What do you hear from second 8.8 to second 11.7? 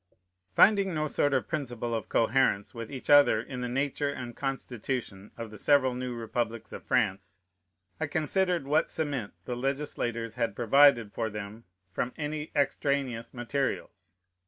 cement the legislators had provided for them